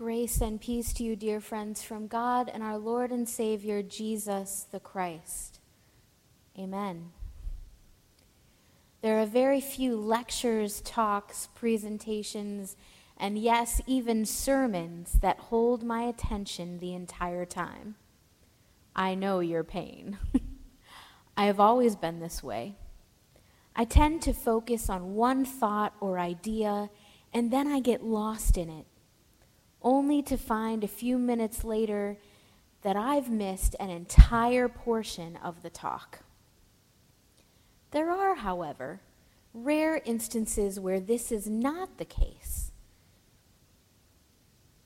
Grace 0.00 0.40
and 0.40 0.58
peace 0.58 0.94
to 0.94 1.04
you, 1.04 1.14
dear 1.14 1.42
friends, 1.42 1.82
from 1.82 2.06
God 2.06 2.48
and 2.48 2.62
our 2.62 2.78
Lord 2.78 3.10
and 3.10 3.28
Savior, 3.28 3.82
Jesus 3.82 4.66
the 4.72 4.80
Christ. 4.80 5.60
Amen. 6.58 7.10
There 9.02 9.18
are 9.18 9.26
very 9.26 9.60
few 9.60 9.98
lectures, 9.98 10.80
talks, 10.80 11.50
presentations, 11.54 12.76
and 13.18 13.36
yes, 13.36 13.82
even 13.86 14.24
sermons 14.24 15.18
that 15.20 15.38
hold 15.38 15.82
my 15.82 16.04
attention 16.04 16.78
the 16.78 16.94
entire 16.94 17.44
time. 17.44 17.96
I 18.96 19.14
know 19.14 19.40
your 19.40 19.64
pain. 19.64 20.16
I 21.36 21.44
have 21.44 21.60
always 21.60 21.94
been 21.94 22.20
this 22.20 22.42
way. 22.42 22.76
I 23.76 23.84
tend 23.84 24.22
to 24.22 24.32
focus 24.32 24.88
on 24.88 25.14
one 25.14 25.44
thought 25.44 25.92
or 26.00 26.18
idea, 26.18 26.88
and 27.34 27.50
then 27.50 27.68
I 27.68 27.80
get 27.80 28.02
lost 28.02 28.56
in 28.56 28.70
it 28.70 28.86
only 29.82 30.22
to 30.22 30.36
find 30.36 30.84
a 30.84 30.88
few 30.88 31.18
minutes 31.18 31.64
later 31.64 32.18
that 32.82 32.96
I've 32.96 33.30
missed 33.30 33.76
an 33.78 33.90
entire 33.90 34.68
portion 34.68 35.36
of 35.36 35.62
the 35.62 35.70
talk. 35.70 36.20
There 37.90 38.10
are, 38.10 38.36
however, 38.36 39.00
rare 39.52 40.00
instances 40.04 40.78
where 40.78 41.00
this 41.00 41.32
is 41.32 41.48
not 41.48 41.98
the 41.98 42.04
case. 42.04 42.70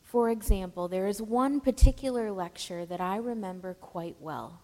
For 0.02 0.30
example, 0.30 0.88
there 0.88 1.06
is 1.06 1.20
one 1.20 1.60
particular 1.60 2.30
lecture 2.30 2.86
that 2.86 3.00
I 3.00 3.16
remember 3.16 3.74
quite 3.74 4.16
well, 4.20 4.60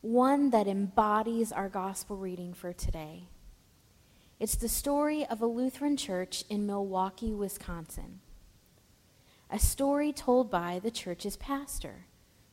one 0.00 0.50
that 0.50 0.66
embodies 0.66 1.52
our 1.52 1.68
gospel 1.68 2.16
reading 2.16 2.52
for 2.52 2.72
today. 2.72 3.28
It's 4.40 4.56
the 4.56 4.68
story 4.68 5.24
of 5.24 5.40
a 5.40 5.46
Lutheran 5.46 5.96
church 5.96 6.44
in 6.48 6.66
Milwaukee, 6.66 7.32
Wisconsin 7.32 8.20
a 9.52 9.58
story 9.58 10.14
told 10.14 10.50
by 10.50 10.80
the 10.82 10.90
church's 10.90 11.36
pastor, 11.36 12.06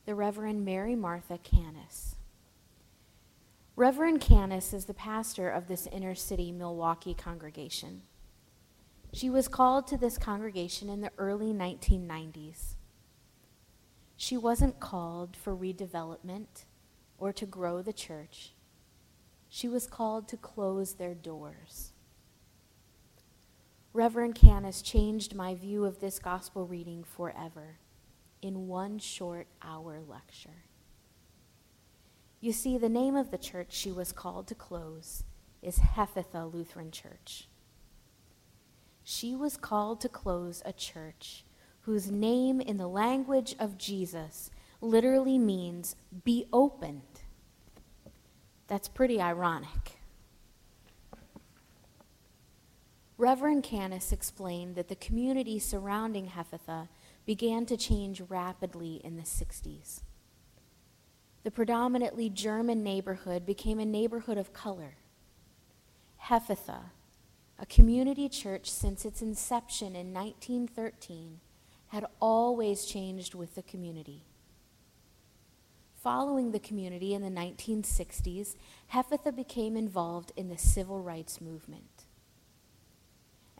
the 0.04 0.14
Reverend 0.14 0.66
Mary 0.66 0.94
Martha 0.94 1.38
Kannass. 1.38 2.16
Reverend 3.74 4.20
Kannass 4.20 4.74
is 4.74 4.84
the 4.84 4.92
pastor 4.92 5.48
of 5.48 5.66
this 5.66 5.86
inner 5.86 6.14
city 6.14 6.52
Milwaukee 6.52 7.14
congregation. 7.14 8.02
She 9.14 9.30
was 9.30 9.48
called 9.48 9.86
to 9.86 9.96
this 9.96 10.18
congregation 10.18 10.90
in 10.90 11.00
the 11.00 11.10
early 11.16 11.54
1990s. 11.54 12.74
She 14.18 14.36
wasn't 14.36 14.78
called 14.78 15.38
for 15.38 15.56
redevelopment 15.56 16.66
or 17.16 17.32
to 17.32 17.46
grow 17.46 17.80
the 17.80 17.94
church. 17.94 18.52
She 19.48 19.68
was 19.68 19.86
called 19.86 20.28
to 20.28 20.36
close 20.36 20.94
their 20.94 21.14
doors. 21.14 21.92
Reverend 23.92 24.36
Kannass 24.36 24.84
changed 24.84 25.34
my 25.34 25.54
view 25.54 25.84
of 25.84 25.98
this 25.98 26.20
gospel 26.20 26.64
reading 26.64 27.02
forever 27.02 27.78
in 28.40 28.68
one 28.68 29.00
short 29.00 29.48
hour 29.62 30.00
lecture. 30.00 30.64
You 32.40 32.52
see, 32.52 32.78
the 32.78 32.88
name 32.88 33.16
of 33.16 33.32
the 33.32 33.38
church 33.38 33.72
she 33.72 33.90
was 33.90 34.12
called 34.12 34.46
to 34.46 34.54
close 34.54 35.24
is 35.60 35.78
Hephatha 35.78 36.46
Lutheran 36.46 36.92
Church. 36.92 37.48
She 39.02 39.34
was 39.34 39.56
called 39.56 40.00
to 40.02 40.08
close 40.08 40.62
a 40.64 40.72
church 40.72 41.44
whose 41.80 42.12
name 42.12 42.60
in 42.60 42.76
the 42.76 42.86
language 42.86 43.56
of 43.58 43.76
Jesus 43.76 44.50
literally 44.80 45.36
means 45.36 45.96
be 46.24 46.46
opened. 46.52 47.02
That's 48.68 48.88
pretty 48.88 49.20
ironic. 49.20 49.99
Reverend 53.20 53.64
Kannass 53.64 54.14
explained 54.14 54.76
that 54.76 54.88
the 54.88 54.96
community 54.96 55.58
surrounding 55.58 56.28
Hephatha 56.28 56.88
began 57.26 57.66
to 57.66 57.76
change 57.76 58.22
rapidly 58.30 58.98
in 59.04 59.18
the 59.18 59.24
60s. 59.24 60.00
The 61.42 61.50
predominantly 61.50 62.30
German 62.30 62.82
neighborhood 62.82 63.44
became 63.44 63.78
a 63.78 63.84
neighborhood 63.84 64.38
of 64.38 64.54
color. 64.54 64.94
Hephatha, 66.16 66.92
a 67.58 67.66
community 67.66 68.26
church 68.26 68.70
since 68.70 69.04
its 69.04 69.20
inception 69.20 69.88
in 69.88 70.14
1913, 70.14 71.40
had 71.88 72.06
always 72.22 72.86
changed 72.86 73.34
with 73.34 73.54
the 73.54 73.62
community. 73.62 74.24
Following 76.02 76.52
the 76.52 76.58
community 76.58 77.12
in 77.12 77.20
the 77.20 77.28
1960s, 77.28 78.56
Hephatha 78.86 79.30
became 79.30 79.76
involved 79.76 80.32
in 80.36 80.48
the 80.48 80.56
civil 80.56 81.02
rights 81.02 81.38
movement 81.38 81.89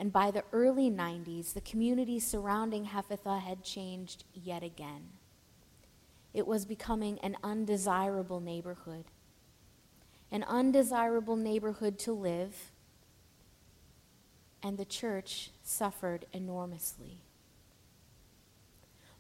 and 0.01 0.15
by 0.15 0.31
the 0.31 0.45
early 0.51 0.91
90s, 0.91 1.53
the 1.53 1.61
community 1.61 2.19
surrounding 2.19 2.87
Hephatha 2.87 3.41
had 3.41 3.63
changed 3.63 4.25
yet 4.33 4.63
again. 4.63 5.11
It 6.33 6.47
was 6.47 6.65
becoming 6.65 7.19
an 7.19 7.37
undesirable 7.45 8.41
neighborhood. 8.41 9.05
An 10.33 10.43
undesirable 10.45 11.37
neighborhood 11.37 11.99
to 11.99 12.13
live, 12.13 12.73
and 14.63 14.79
the 14.79 14.87
church 14.87 15.51
suffered 15.63 16.25
enormously. 16.33 17.19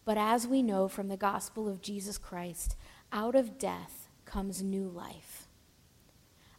But 0.07 0.17
as 0.17 0.47
we 0.47 0.63
know 0.63 0.89
from 0.89 1.09
the 1.09 1.19
gospel 1.19 1.69
of 1.69 1.83
Jesus 1.83 2.17
Christ, 2.17 2.75
out 3.13 3.35
of 3.35 3.59
death 3.59 4.09
comes 4.25 4.63
new 4.63 4.89
life. 4.89 5.47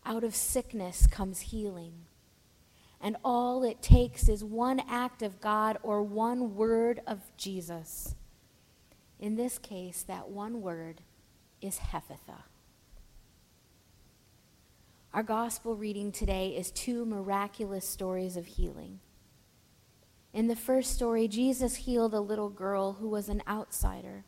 Out 0.05 0.23
of 0.23 0.35
sickness 0.35 1.07
comes 1.07 1.39
healing 1.39 2.05
and 3.01 3.17
all 3.23 3.63
it 3.63 3.81
takes 3.81 4.29
is 4.29 4.44
one 4.44 4.81
act 4.88 5.22
of 5.22 5.41
God 5.41 5.78
or 5.81 6.03
one 6.03 6.56
word 6.56 7.01
of 7.07 7.19
Jesus. 7.35 8.16
In 9.19 9.35
this 9.35 9.57
case, 9.57 10.03
that 10.03 10.29
one 10.29 10.62
word 10.62 11.01
is 11.61 11.78
Hephatha. 11.78 12.45
Our 15.13 15.23
gospel 15.23 15.75
reading 15.75 16.11
today 16.11 16.56
is 16.56 16.72
two 16.72 17.06
miraculous 17.06 17.88
stories 17.88 18.38
of 18.38 18.45
healing. 18.45 19.00
In 20.34 20.47
the 20.47 20.56
first 20.56 20.94
story, 20.94 21.28
Jesus 21.28 21.75
healed 21.75 22.13
a 22.13 22.22
little 22.22 22.50
girl 22.50 22.94
who 22.94 23.09
was 23.09 23.28
an 23.28 23.44
outsider, 23.47 24.23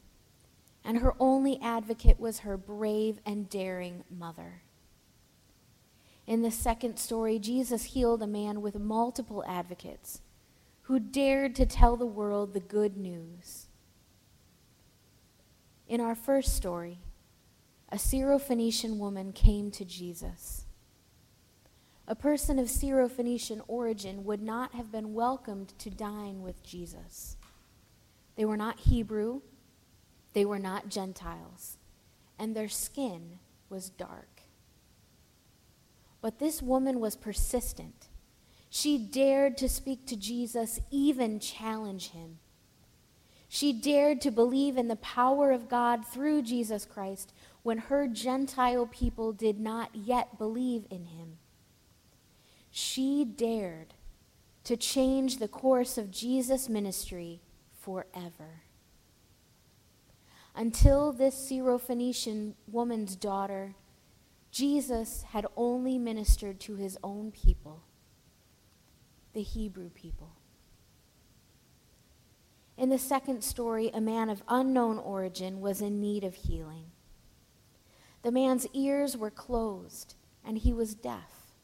and 0.84 0.98
her 0.98 1.14
only 1.20 1.58
advocate 1.62 2.20
was 2.20 2.40
her 2.40 2.58
brave 2.58 3.20
and 3.26 3.50
daring 3.50 4.04
mother. 4.10 4.64
In 6.26 6.42
the 6.42 6.52
second 6.52 6.98
story, 6.98 7.38
Jesus 7.38 7.84
healed 7.84 8.24
a 8.24 8.28
man 8.28 8.62
with 8.62 8.80
multiple 8.80 9.44
advocates 9.48 10.22
who 10.84 11.00
dared 11.00 11.56
to 11.56 11.66
tell 11.66 11.98
the 11.98 12.06
world 12.06 12.54
the 12.54 12.60
good 12.60 12.98
news. 12.98 13.68
In 15.88 16.00
our 16.00 16.16
first 16.16 16.56
story, 16.56 17.00
a 17.90 17.98
Syrophoenician 17.98 18.98
woman 18.98 19.34
came 19.34 19.70
to 19.72 19.86
Jesus. 19.86 20.66
A 22.08 22.16
person 22.16 22.58
of 22.58 22.68
Syrophoenician 22.68 23.62
origin 23.68 24.26
would 24.26 24.42
not 24.42 24.74
have 24.74 24.92
been 24.92 25.14
welcomed 25.14 25.78
to 25.80 25.90
dine 25.90 26.42
with 26.42 26.64
Jesus. 26.64 27.38
They 28.36 28.46
were 28.46 28.58
not 28.58 28.80
Hebrew, 28.80 29.42
they 30.34 30.44
were 30.44 30.60
not 30.60 30.90
Gentiles, 30.90 31.78
and 32.40 32.56
their 32.56 32.68
skin 32.68 33.40
was 33.70 33.90
dark. 33.90 34.33
But 36.24 36.40
this 36.40 36.62
woman 36.62 37.02
was 37.02 37.18
persistent. 37.18 38.08
She 38.70 38.98
dared 38.98 39.58
to 39.58 39.68
speak 39.68 40.08
to 40.08 40.16
Jesus, 40.16 40.80
even 40.90 41.38
challenge 41.42 42.12
him. 42.12 42.40
She 43.50 43.74
dared 43.74 44.22
to 44.22 44.32
believe 44.32 44.78
in 44.78 44.88
the 44.88 44.96
power 44.96 45.52
of 45.52 45.68
God 45.68 46.08
through 46.08 46.44
Jesus 46.44 46.86
Christ 46.86 47.34
when 47.62 47.78
her 47.78 48.08
Gentile 48.08 48.88
people 48.88 49.34
did 49.34 49.60
not 49.60 49.90
yet 49.94 50.38
believe 50.38 50.86
in 50.90 51.08
him. 51.08 51.40
She 52.72 53.26
dared 53.26 53.94
to 54.64 54.78
change 54.78 55.40
the 55.40 55.50
course 55.50 55.98
of 55.98 56.10
Jesus' 56.10 56.70
ministry 56.70 57.42
forever. 57.82 58.62
Until 60.56 61.12
this 61.12 61.36
Syrophoenician 61.36 62.54
woman's 62.66 63.18
daughter 63.18 63.76
Jesus 64.54 65.24
had 65.32 65.48
only 65.58 65.98
ministered 65.98 66.60
to 66.60 66.76
his 66.76 66.96
own 67.04 67.32
people, 67.32 67.82
the 69.34 69.42
Hebrew 69.42 69.90
people. 69.90 70.34
In 72.78 72.90
the 72.90 73.00
second 73.00 73.44
story, 73.44 73.90
a 73.92 74.00
man 74.00 74.30
of 74.30 74.44
unknown 74.48 75.00
origin 75.00 75.60
was 75.60 75.82
in 75.82 76.00
need 76.00 76.24
of 76.24 76.36
healing. 76.36 76.92
The 78.22 78.32
man's 78.32 78.68
ears 78.74 79.18
were 79.18 79.32
closed, 79.32 80.14
and 80.46 80.60
he 80.60 80.72
was 80.72 80.94
deaf. 80.94 81.56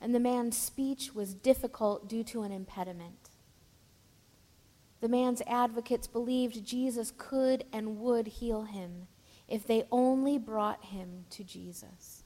And 0.00 0.12
the 0.12 0.18
man's 0.18 0.58
speech 0.58 1.14
was 1.14 1.34
difficult 1.34 2.08
due 2.08 2.24
to 2.24 2.42
an 2.42 2.50
impediment. 2.50 3.30
The 5.00 5.08
man's 5.08 5.42
advocates 5.46 6.08
believed 6.08 6.66
Jesus 6.66 7.12
could 7.16 7.62
and 7.72 8.00
would 8.00 8.26
heal 8.26 8.64
him 8.64 9.06
if 9.52 9.66
they 9.66 9.84
only 9.92 10.38
brought 10.38 10.82
him 10.86 11.26
to 11.30 11.44
Jesus. 11.44 12.24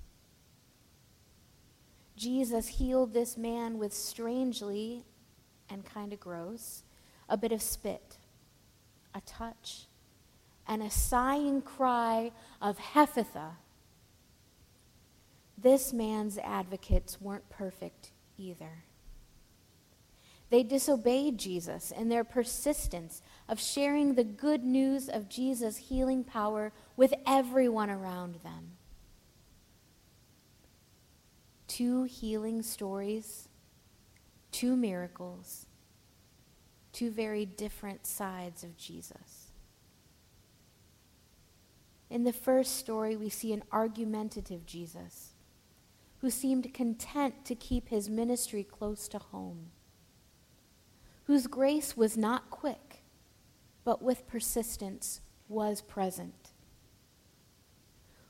Jesus 2.16 2.68
healed 2.68 3.12
this 3.12 3.36
man 3.36 3.76
with 3.76 3.92
strangely 3.92 5.04
and 5.68 5.84
kind 5.84 6.12
of 6.14 6.20
gross 6.20 6.84
a 7.28 7.36
bit 7.36 7.52
of 7.52 7.60
spit 7.60 8.16
a 9.16 9.20
touch, 9.22 9.86
and 10.68 10.82
a 10.82 10.90
sighing 10.90 11.62
cry 11.62 12.30
of 12.60 12.78
Hephatha. 12.78 13.56
This 15.56 15.92
man's 15.92 16.36
advocates 16.36 17.18
weren't 17.18 17.48
perfect 17.48 18.10
either. 18.36 18.84
They 20.50 20.62
disobeyed 20.62 21.38
Jesus 21.38 21.90
in 21.90 22.10
their 22.10 22.24
persistence 22.24 23.22
of 23.48 23.60
sharing 23.60 24.14
the 24.14 24.24
good 24.24 24.64
news 24.64 25.08
of 25.08 25.28
Jesus' 25.28 25.76
healing 25.76 26.24
power 26.24 26.72
with 26.96 27.14
everyone 27.26 27.90
around 27.90 28.36
them. 28.42 28.72
Two 31.68 32.04
healing 32.04 32.62
stories, 32.62 33.48
two 34.50 34.76
miracles, 34.76 35.66
two 36.92 37.10
very 37.10 37.44
different 37.44 38.06
sides 38.06 38.64
of 38.64 38.76
Jesus. 38.76 39.52
In 42.08 42.24
the 42.24 42.32
first 42.32 42.76
story, 42.76 43.16
we 43.16 43.28
see 43.28 43.52
an 43.52 43.64
argumentative 43.72 44.64
Jesus 44.64 45.34
who 46.20 46.30
seemed 46.30 46.72
content 46.72 47.44
to 47.44 47.54
keep 47.54 47.88
his 47.88 48.08
ministry 48.08 48.64
close 48.64 49.08
to 49.08 49.18
home 49.18 49.70
whose 51.26 51.46
grace 51.48 51.96
was 51.96 52.16
not 52.16 52.50
quick, 52.50 53.02
but 53.86 54.02
with 54.02 54.26
persistence 54.26 55.20
was 55.48 55.80
present, 55.80 56.50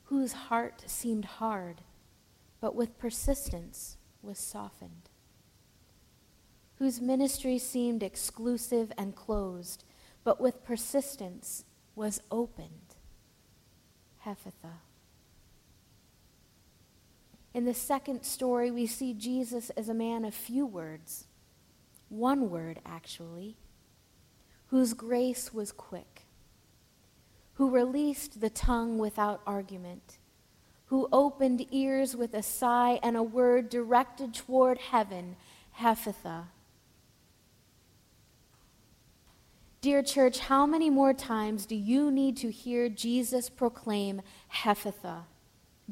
whose 0.05 0.33
heart 0.35 0.85
seemed 0.87 1.25
hard, 1.25 1.81
but 2.61 2.75
with 2.75 2.99
persistence 2.99 3.97
was 4.21 4.39
softened, 4.39 5.09
whose 6.75 7.01
ministry 7.01 7.59
seemed 7.59 8.03
exclusive 8.03 8.93
and 8.99 9.17
closed, 9.17 9.83
but 10.25 10.39
with 10.39 10.63
persistence 10.63 11.65
was 11.95 12.21
opened. 12.31 12.95
Hephatha. 14.19 14.81
In 17.55 17.65
the 17.65 17.73
second 17.73 18.25
story, 18.25 18.71
we 18.71 18.87
see 18.87 19.15
Jesus 19.15 19.71
as 19.71 19.89
a 19.89 19.95
man 19.95 20.27
of 20.27 20.35
few 20.35 20.67
words 20.67 21.29
one 22.09 22.51
word 22.51 22.79
actually, 22.85 23.57
whose 24.69 24.95
grace 24.95 25.53
was 25.55 25.73
quick, 25.73 26.23
who 27.55 27.71
released 27.71 28.41
the 28.41 28.51
tongue 28.51 28.99
without 28.99 29.41
argument, 29.47 30.19
who 30.87 31.09
opened 31.13 31.67
ears 31.71 32.15
with 32.17 32.35
a 32.35 32.43
sigh 32.43 32.99
and 33.03 33.17
a 33.17 33.23
word 33.23 33.69
directed 33.69 34.35
toward 34.35 34.79
heaven, 34.79 35.37
Hephatha. 35.73 36.49
Dear 39.81 40.03
church, 40.03 40.41
how 40.41 40.67
many 40.67 40.91
more 40.91 41.13
times 41.13 41.65
do 41.65 41.77
you 41.77 42.11
need 42.11 42.37
to 42.39 42.51
hear 42.51 42.89
Jesus 42.89 43.49
proclaim, 43.49 44.21
Hephatha, 44.49 45.27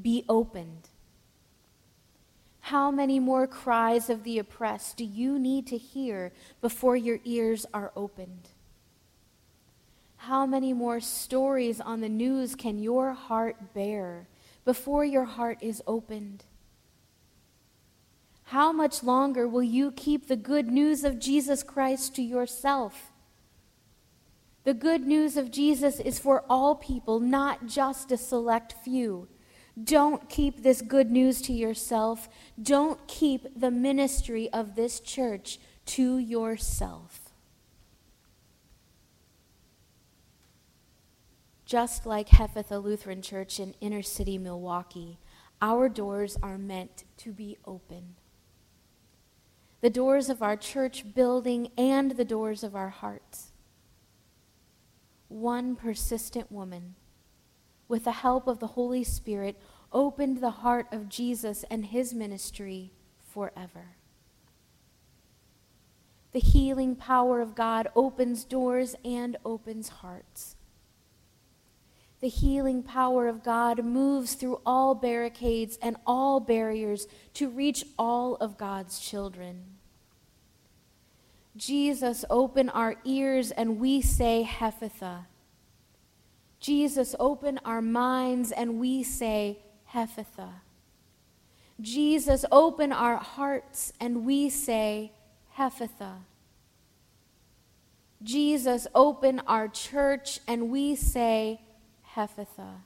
be 0.00 0.24
opened? 0.28 0.88
How 2.60 2.90
many 2.90 3.20
more 3.20 3.46
cries 3.46 4.08
of 4.08 4.24
the 4.24 4.38
oppressed 4.38 4.96
do 4.96 5.04
you 5.04 5.38
need 5.38 5.66
to 5.66 5.76
hear 5.76 6.32
before 6.62 6.96
your 6.96 7.20
ears 7.24 7.66
are 7.74 7.92
opened? 7.94 8.48
How 10.28 10.46
many 10.46 10.72
more 10.72 11.00
stories 11.00 11.82
on 11.82 12.00
the 12.00 12.08
news 12.08 12.54
can 12.54 12.78
your 12.78 13.12
heart 13.12 13.74
bear 13.74 14.26
before 14.64 15.04
your 15.04 15.26
heart 15.26 15.58
is 15.60 15.82
opened? 15.86 16.46
How 18.44 18.72
much 18.72 19.02
longer 19.02 19.46
will 19.46 19.62
you 19.62 19.92
keep 19.92 20.26
the 20.26 20.36
good 20.36 20.68
news 20.68 21.04
of 21.04 21.18
Jesus 21.18 21.62
Christ 21.62 22.16
to 22.16 22.22
yourself? 22.22 23.12
The 24.64 24.72
good 24.72 25.06
news 25.06 25.36
of 25.36 25.50
Jesus 25.50 26.00
is 26.00 26.18
for 26.18 26.42
all 26.48 26.74
people, 26.74 27.20
not 27.20 27.66
just 27.66 28.10
a 28.10 28.16
select 28.16 28.72
few. 28.82 29.28
Don't 29.82 30.30
keep 30.30 30.62
this 30.62 30.80
good 30.80 31.10
news 31.10 31.42
to 31.42 31.52
yourself. 31.52 32.30
Don't 32.62 33.06
keep 33.06 33.46
the 33.54 33.70
ministry 33.70 34.48
of 34.54 34.74
this 34.74 35.00
church 35.00 35.58
to 35.84 36.16
yourself. 36.16 37.23
Just 41.74 42.06
like 42.06 42.28
Hephatha 42.28 42.78
Lutheran 42.78 43.20
Church 43.20 43.58
in 43.58 43.74
inner 43.80 44.00
city 44.00 44.38
Milwaukee, 44.38 45.18
our 45.60 45.88
doors 45.88 46.38
are 46.40 46.56
meant 46.56 47.02
to 47.16 47.32
be 47.32 47.58
open. 47.64 48.14
The 49.80 49.90
doors 49.90 50.30
of 50.30 50.40
our 50.40 50.56
church 50.56 51.16
building 51.16 51.72
and 51.76 52.12
the 52.12 52.24
doors 52.24 52.62
of 52.62 52.76
our 52.76 52.90
hearts. 52.90 53.50
One 55.26 55.74
persistent 55.74 56.52
woman 56.52 56.94
with 57.88 58.04
the 58.04 58.12
help 58.12 58.46
of 58.46 58.60
the 58.60 58.68
Holy 58.68 59.02
Spirit, 59.02 59.60
opened 59.92 60.38
the 60.38 60.50
heart 60.50 60.86
of 60.92 61.08
Jesus 61.08 61.64
and 61.68 61.86
his 61.86 62.14
ministry 62.14 62.92
forever. 63.20 63.96
The 66.30 66.38
healing 66.38 66.94
power 66.94 67.40
of 67.40 67.56
God 67.56 67.88
opens 67.96 68.44
doors 68.44 68.94
and 69.04 69.36
opens 69.44 69.88
hearts. 69.88 70.54
The 72.24 72.30
healing 72.30 72.82
power 72.82 73.28
of 73.28 73.44
God 73.44 73.84
moves 73.84 74.32
through 74.32 74.62
all 74.64 74.94
barricades 74.94 75.78
and 75.82 75.98
all 76.06 76.40
barriers 76.40 77.06
to 77.34 77.50
reach 77.50 77.84
all 77.98 78.36
of 78.36 78.56
God's 78.56 78.98
children. 78.98 79.62
Jesus, 81.54 82.24
open 82.30 82.70
our 82.70 82.96
ears 83.04 83.50
and 83.50 83.78
we 83.78 84.00
say, 84.00 84.42
Hephatha 84.42 85.26
Jesus, 86.58 87.14
open 87.20 87.60
our 87.62 87.82
minds 87.82 88.52
and 88.52 88.80
we 88.80 89.02
say, 89.02 89.58
Hephatha. 89.84 90.62
Jesus, 91.78 92.46
open 92.50 92.90
our 92.90 93.16
hearts 93.16 93.92
and 94.00 94.24
we 94.24 94.48
say, 94.48 95.12
Hephatha. 95.50 96.20
Jesus, 98.22 98.86
open 98.94 99.40
our 99.40 99.68
church 99.68 100.40
and 100.48 100.70
we 100.70 100.94
say, 100.96 101.60
Hephatha. 102.14 102.82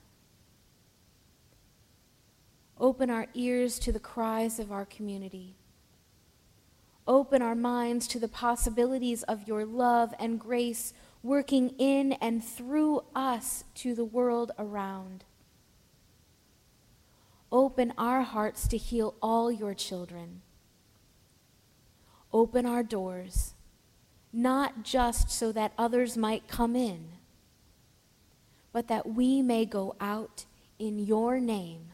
Open 2.80 3.10
our 3.10 3.26
ears 3.34 3.78
to 3.80 3.92
the 3.92 4.00
cries 4.00 4.58
of 4.58 4.72
our 4.72 4.86
community. 4.86 5.54
Open 7.06 7.42
our 7.42 7.54
minds 7.54 8.08
to 8.08 8.18
the 8.18 8.28
possibilities 8.28 9.22
of 9.24 9.46
your 9.46 9.66
love 9.66 10.14
and 10.18 10.40
grace 10.40 10.94
working 11.22 11.74
in 11.78 12.14
and 12.14 12.42
through 12.42 13.02
us 13.14 13.64
to 13.74 13.94
the 13.94 14.04
world 14.04 14.52
around. 14.58 15.24
Open 17.52 17.92
our 17.98 18.22
hearts 18.22 18.66
to 18.68 18.78
heal 18.78 19.14
all 19.20 19.52
your 19.52 19.74
children. 19.74 20.40
Open 22.32 22.64
our 22.64 22.82
doors, 22.82 23.52
not 24.32 24.84
just 24.84 25.30
so 25.30 25.52
that 25.52 25.72
others 25.76 26.16
might 26.16 26.48
come 26.48 26.74
in, 26.74 27.17
but 28.72 28.88
that 28.88 29.06
we 29.06 29.42
may 29.42 29.64
go 29.64 29.96
out 30.00 30.44
in 30.78 30.98
your 30.98 31.40
name. 31.40 31.92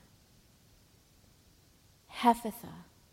Hephatha 2.07 2.83